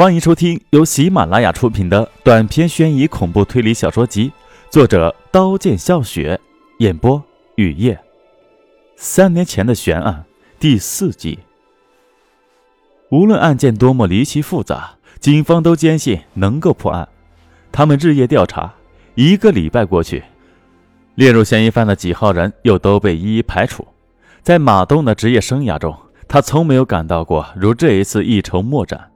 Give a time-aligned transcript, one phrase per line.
[0.00, 4.32] 欢迎收听由喜马拉雅出品的短篇悬疑恐怖推理小说集，
[4.70, 6.40] 作者刀剑笑雪，
[6.78, 7.22] 演播
[7.56, 8.00] 雨夜。
[8.96, 10.24] 三年前的悬案
[10.58, 11.38] 第四集。
[13.10, 17.06] 无论案件多么离奇复杂，警方都坚信能够破案。
[17.70, 18.72] 他们日夜调查，
[19.16, 20.24] 一个礼拜过去，
[21.14, 23.86] 列入嫌疑犯的几号人又都被一一排除。
[24.40, 25.94] 在马东的职业生涯中，
[26.26, 29.10] 他从没有感到过如这一次一筹莫展。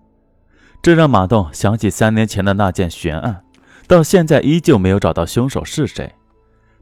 [0.84, 3.42] 这让马栋想起三年前的那件悬案，
[3.86, 6.12] 到现在依旧没有找到凶手是谁。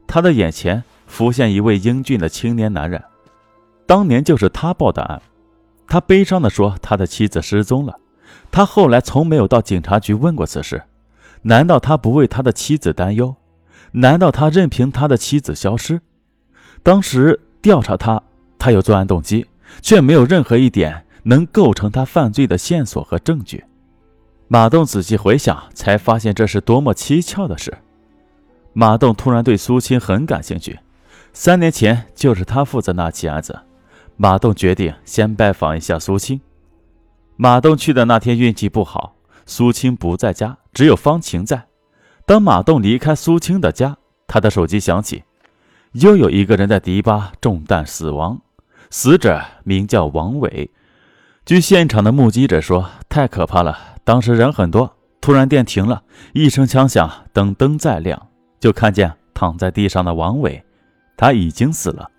[0.05, 3.01] 他的眼前浮现一位英俊的青年男人，
[3.87, 5.21] 当年就是他报的案。
[5.87, 7.97] 他悲伤地说：“他的妻子失踪了。”
[8.51, 10.83] 他后来从没有到警察局问过此事。
[11.43, 13.33] 难道他不为他的妻子担忧？
[13.93, 16.01] 难道他任凭他的妻子消失？
[16.83, 18.21] 当时调查他，
[18.59, 19.47] 他有作案动机，
[19.81, 23.63] 却没有任何一点能构成他犯罪的线索和证据。
[24.53, 27.75] 马栋仔细回想，才发现这是多么蹊跷的事。
[28.71, 30.77] 马栋突然对苏青很感兴趣，
[31.33, 33.59] 三年前就是他负责那起案子。
[34.15, 36.39] 马栋决定先拜访一下苏青。
[37.35, 39.15] 马栋去的那天运气不好，
[39.47, 41.65] 苏青不在家，只有方晴在。
[42.27, 45.23] 当马栋离开苏青的家，他的手机响起，
[45.93, 48.39] 又有一个人在迪巴中弹死亡，
[48.91, 50.69] 死者名叫王伟。
[51.43, 53.92] 据现场的目击者说，太可怕了。
[54.05, 58.27] 当时人很多，突然电停了，一声枪响，等灯再亮，
[58.59, 60.61] 就看见躺在地上的王伟，
[61.15, 62.11] 他已经死了。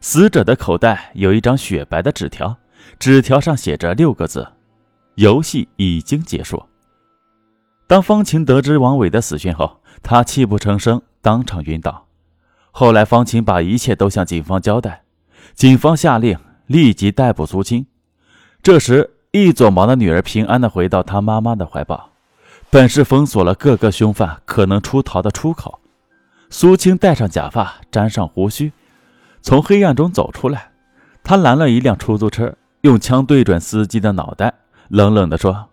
[0.00, 2.56] 死者的口袋有一张雪白的纸条，
[2.98, 4.46] 纸条上写着六个字
[5.16, 6.64] ：“游戏已经结束。”
[7.86, 12.06] 当方晴得知王伟的死讯后，他泣不成声，当场晕倒。
[12.70, 15.04] 后来方晴把一切都向警方交代，
[15.54, 17.86] 警方下令立即逮捕苏青。
[18.62, 19.15] 这时。
[19.44, 22.10] 一撮毛的女儿平安地回到她妈妈的怀抱，
[22.70, 25.78] 本是封锁了各个凶犯可能出逃的出口。
[26.48, 28.72] 苏青戴上假发，粘上胡须，
[29.42, 30.70] 从黑暗中走出来。
[31.22, 34.54] 他拦了一辆出租车，用枪对准司机的脑袋，
[34.88, 35.68] 冷冷地说：“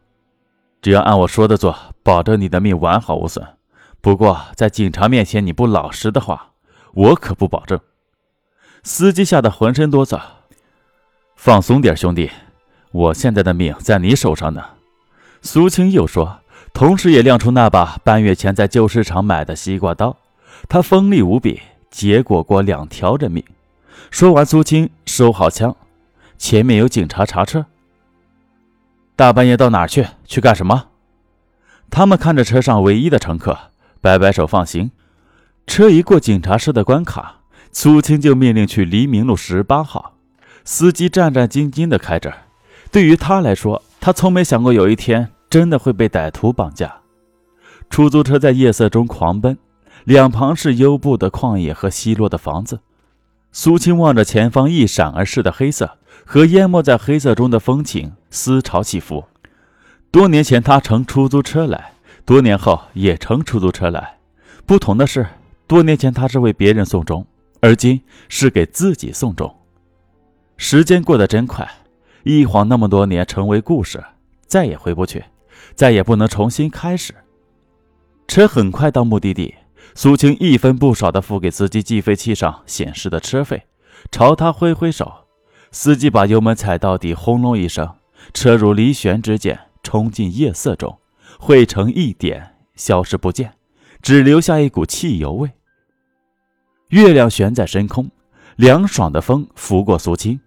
[0.82, 3.46] 只要按我说的做，保证你的命完好无损。
[4.02, 6.52] 不过在警察面前你不老实的话，
[6.94, 7.80] 我可不保证。”
[8.84, 10.20] 司机吓得浑身哆嗦。
[11.36, 12.30] 放松点，兄弟。
[12.94, 14.64] 我现在的命在你手上呢，
[15.42, 16.42] 苏青又说，
[16.74, 20.16] 同时也亮出那把半月前在旧市场买的西瓜刀，
[20.70, 21.60] 它锋利无比，
[21.90, 23.44] 结果过两条人命。
[24.12, 25.76] 说完，苏青收好枪，
[26.38, 27.66] 前面有警察查车。
[29.16, 30.06] 大半夜到哪去？
[30.28, 30.90] 去干什么？
[31.90, 33.58] 他们看着车上唯一的乘客，
[34.02, 34.92] 摆摆手放行。
[35.66, 37.38] 车一过警察室的关卡，
[37.72, 40.14] 苏青就命令去黎明路十八号。
[40.64, 42.32] 司机战战兢兢地开着。
[42.94, 46.96] 对于他来说，他从没想过有一天真的会被歹徒绑架。
[47.90, 49.58] 出租车在夜色中狂奔，
[50.04, 52.80] 两旁是幽步的旷野和稀落的房子。
[53.52, 59.26] 苏青望着前方一闪而逝的黑色和淹没在黑色中的风景，思潮起伏。
[60.12, 61.94] 多年前他乘出租车来，
[62.26, 64.18] 多年后也乘出租车来，
[64.68, 65.28] 不同的是，
[65.66, 67.26] 多年前他是为别人送终，
[67.60, 68.00] 而今
[68.30, 69.52] 是给自己送终。
[70.58, 71.68] 时间过得真快。
[72.24, 74.04] 一晃那么多年成为故事，
[74.48, 75.24] 再也回不去，
[75.76, 77.14] 再也不能重新开始。
[78.28, 79.54] 车很快到目的地，
[79.94, 83.64] 苏青一分不少的付给司机计费器上显示的车费，
[84.12, 85.12] 朝他挥挥手。
[85.72, 87.94] 司机把油门踩到底，轰隆一声，
[88.34, 91.00] 车如离弦之箭冲进夜色中，
[91.40, 93.54] 汇成一点，消失不见，
[94.02, 95.50] 只留下一股汽油味。
[96.90, 98.10] 月亮悬在深空，
[98.56, 100.40] 凉爽的风拂过苏青。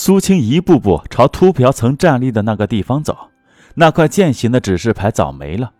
[0.00, 3.30] 苏青一步步朝秃瓢曾站立的那个地方走，
[3.74, 5.72] 那块践行的指示牌早没了。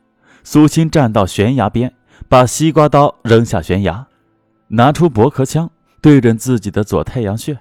[0.43, 1.95] 苏青站到悬崖边，
[2.29, 4.09] 把西瓜刀扔下悬崖，
[4.67, 5.71] 拿出驳壳枪
[6.03, 7.61] 对准自己的左太阳穴。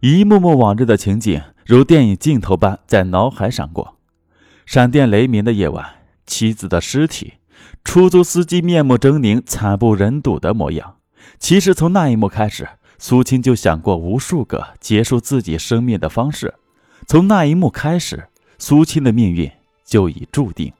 [0.00, 3.98] 一幕幕往日的情景如电影镜头般在脑海闪过：
[4.64, 5.86] 闪电雷鸣的夜晚，
[6.24, 7.34] 妻子的尸体，
[7.84, 10.96] 出租司机面目狰狞、惨不忍睹的模样。
[11.38, 12.66] 其实从那一幕开始。
[13.02, 16.54] 苏青就想过无数个结束自己生命的方式，
[17.08, 18.28] 从那一幕开始，
[18.60, 19.50] 苏青的命运
[19.84, 20.72] 就已注定。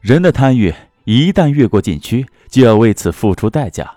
[0.00, 0.72] 人的贪欲
[1.02, 3.94] 一旦越过禁区，就要为此付出代价。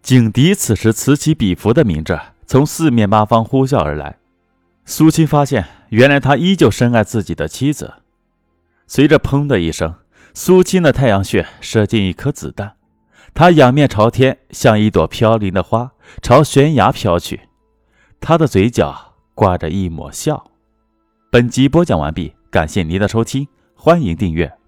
[0.00, 4.18] 警笛此时此起彼伏的鸣着，从四面八方呼啸而来。
[4.84, 7.94] 苏青发现，原来他依旧深爱自己的妻子。
[8.86, 9.92] 随着“砰”的一声，
[10.32, 12.76] 苏青的太阳穴射进一颗子弹。
[13.34, 15.90] 他仰面朝天，像一朵飘零的花，
[16.22, 17.40] 朝悬崖飘去。
[18.20, 20.50] 他的嘴角挂着一抹笑。
[21.30, 23.46] 本集播讲完毕，感谢您的收听。
[23.74, 24.63] 欢迎订阅。